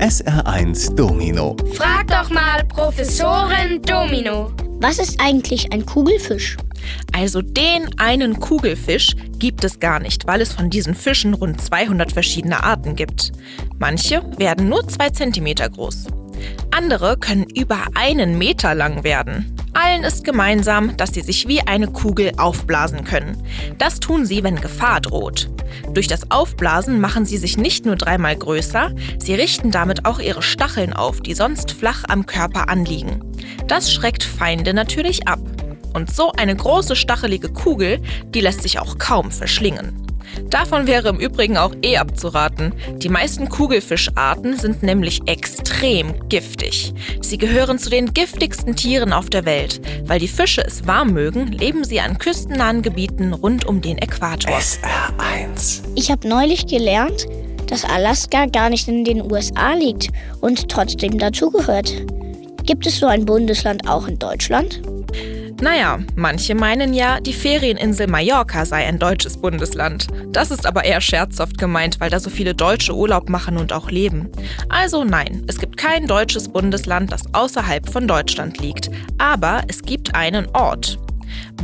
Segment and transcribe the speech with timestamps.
[0.00, 1.54] SR1 Domino.
[1.74, 4.50] Frag doch mal Professorin Domino.
[4.80, 6.56] Was ist eigentlich ein Kugelfisch?
[7.12, 12.12] Also den einen Kugelfisch gibt es gar nicht, weil es von diesen Fischen rund 200
[12.12, 13.32] verschiedene Arten gibt.
[13.78, 16.06] Manche werden nur 2 cm groß.
[16.70, 19.54] Andere können über einen Meter lang werden.
[19.90, 23.36] Allen ist gemeinsam, dass sie sich wie eine Kugel aufblasen können.
[23.76, 25.50] Das tun sie, wenn Gefahr droht.
[25.92, 30.42] Durch das Aufblasen machen sie sich nicht nur dreimal größer, sie richten damit auch ihre
[30.42, 33.20] Stacheln auf, die sonst flach am Körper anliegen.
[33.66, 35.40] Das schreckt Feinde natürlich ab.
[35.92, 40.06] Und so eine große stachelige Kugel, die lässt sich auch kaum verschlingen.
[40.48, 42.74] Davon wäre im Übrigen auch eh abzuraten.
[42.96, 46.92] Die meisten Kugelfischarten sind nämlich extrem giftig.
[47.20, 49.80] Sie gehören zu den giftigsten Tieren auf der Welt.
[50.04, 54.52] Weil die Fische es warm mögen, leben sie an küstennahen Gebieten rund um den Äquator.
[54.52, 55.82] SR1.
[55.94, 57.26] Ich habe neulich gelernt,
[57.68, 60.08] dass Alaska gar nicht in den USA liegt
[60.40, 61.92] und trotzdem dazugehört.
[62.64, 64.82] Gibt es so ein Bundesland auch in Deutschland?
[65.60, 70.06] Naja, manche meinen ja, die Ferieninsel Mallorca sei ein deutsches Bundesland.
[70.28, 73.90] Das ist aber eher scherzhaft gemeint, weil da so viele Deutsche Urlaub machen und auch
[73.90, 74.30] leben.
[74.70, 78.90] Also nein, es gibt kein deutsches Bundesland, das außerhalb von Deutschland liegt.
[79.18, 80.98] Aber es gibt einen Ort.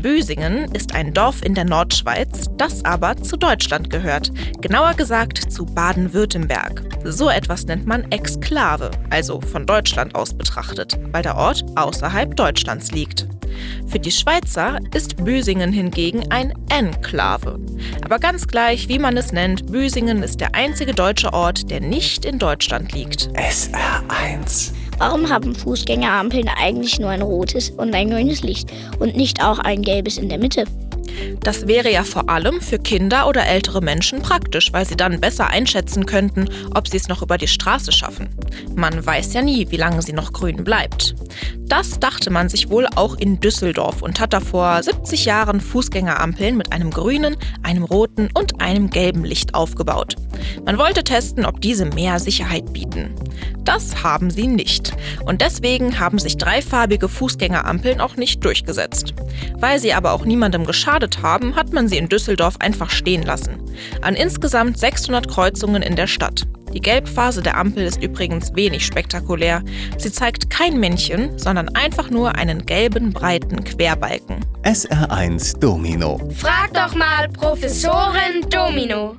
[0.00, 4.30] Büsingen ist ein Dorf in der Nordschweiz, das aber zu Deutschland gehört.
[4.60, 6.82] Genauer gesagt zu Baden-Württemberg.
[7.04, 12.92] So etwas nennt man Exklave, also von Deutschland aus betrachtet, weil der Ort außerhalb Deutschlands
[12.92, 13.26] liegt.
[13.86, 17.60] Für die Schweizer ist Büsingen hingegen ein Enklave.
[18.02, 22.24] Aber ganz gleich, wie man es nennt, Büsingen ist der einzige deutsche Ort, der nicht
[22.24, 23.30] in Deutschland liegt.
[23.34, 24.72] SR1.
[24.98, 29.82] Warum haben Fußgängerampeln eigentlich nur ein rotes und ein grünes Licht und nicht auch ein
[29.82, 30.64] gelbes in der Mitte?
[31.40, 35.48] Das wäre ja vor allem für Kinder oder ältere Menschen praktisch, weil sie dann besser
[35.48, 38.28] einschätzen könnten, ob sie es noch über die Straße schaffen.
[38.74, 41.14] Man weiß ja nie, wie lange sie noch grün bleibt.
[41.66, 46.56] Das dachte man sich wohl auch in Düsseldorf und hat da vor 70 Jahren Fußgängerampeln
[46.56, 50.16] mit einem grünen, einem roten und einem gelben Licht aufgebaut.
[50.64, 53.14] Man wollte testen, ob diese mehr Sicherheit bieten.
[53.64, 54.92] Das haben sie nicht.
[55.24, 59.14] Und deswegen haben sich dreifarbige Fußgängerampeln auch nicht durchgesetzt.
[59.58, 63.58] Weil sie aber auch niemandem geschadet haben, hat man sie in Düsseldorf einfach stehen lassen.
[64.02, 66.46] An insgesamt 600 Kreuzungen in der Stadt.
[66.74, 69.62] Die Gelbphase der Ampel ist übrigens wenig spektakulär.
[69.96, 74.44] Sie zeigt kein Männchen, sondern einfach nur einen gelben, breiten Querbalken.
[74.64, 76.20] SR1 Domino.
[76.36, 79.16] Frag doch mal Professorin Domino.